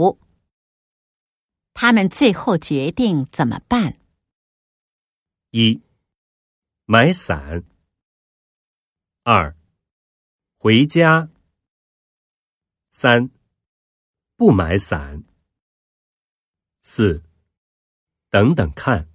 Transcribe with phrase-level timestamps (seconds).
[0.00, 0.18] 五
[1.74, 3.98] 他们最后决定怎么办？
[5.50, 5.82] 一
[6.86, 7.64] 买伞。
[9.24, 9.54] 二
[10.56, 11.28] 回家。
[12.88, 13.28] 三
[14.36, 15.22] 不买伞。
[16.80, 17.22] 四
[18.30, 19.09] 等等看。